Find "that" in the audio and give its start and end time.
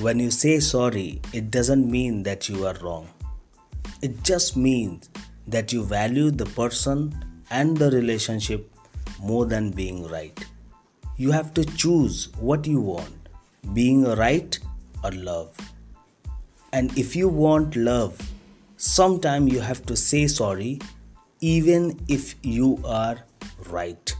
2.24-2.50, 5.46-5.72